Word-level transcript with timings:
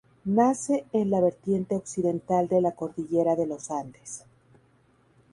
Nace 0.25 0.87
en 0.93 1.11
la 1.11 1.21
vertiente 1.21 1.75
occidental 1.75 2.47
de 2.47 2.59
la 2.59 2.71
cordillera 2.71 3.35
de 3.35 3.45
los 3.45 3.69
Andes. 3.69 4.25